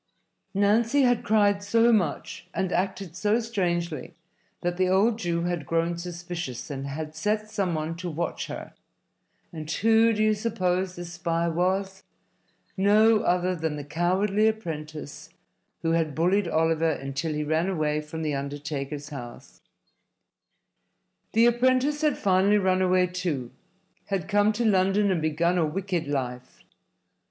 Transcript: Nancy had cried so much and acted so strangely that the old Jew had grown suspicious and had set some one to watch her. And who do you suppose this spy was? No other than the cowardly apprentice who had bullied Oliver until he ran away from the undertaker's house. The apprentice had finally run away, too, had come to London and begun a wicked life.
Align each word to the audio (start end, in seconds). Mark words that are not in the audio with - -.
Nancy 0.55 1.03
had 1.03 1.23
cried 1.23 1.61
so 1.61 1.93
much 1.93 2.47
and 2.55 2.71
acted 2.71 3.15
so 3.15 3.39
strangely 3.39 4.15
that 4.61 4.77
the 4.77 4.89
old 4.89 5.19
Jew 5.19 5.43
had 5.43 5.67
grown 5.67 5.95
suspicious 5.95 6.71
and 6.71 6.87
had 6.87 7.13
set 7.15 7.51
some 7.51 7.75
one 7.75 7.95
to 7.97 8.09
watch 8.09 8.47
her. 8.47 8.73
And 9.53 9.69
who 9.69 10.11
do 10.11 10.23
you 10.23 10.33
suppose 10.33 10.95
this 10.95 11.13
spy 11.13 11.47
was? 11.49 12.01
No 12.75 13.19
other 13.19 13.55
than 13.55 13.75
the 13.75 13.83
cowardly 13.83 14.47
apprentice 14.47 15.29
who 15.83 15.91
had 15.91 16.15
bullied 16.15 16.47
Oliver 16.47 16.89
until 16.93 17.33
he 17.35 17.43
ran 17.43 17.69
away 17.69 18.01
from 18.01 18.23
the 18.23 18.33
undertaker's 18.33 19.09
house. 19.09 19.61
The 21.33 21.45
apprentice 21.45 22.01
had 22.01 22.17
finally 22.17 22.57
run 22.57 22.81
away, 22.81 23.05
too, 23.05 23.51
had 24.07 24.27
come 24.27 24.51
to 24.53 24.65
London 24.65 25.11
and 25.11 25.21
begun 25.21 25.59
a 25.59 25.63
wicked 25.67 26.07
life. 26.07 26.63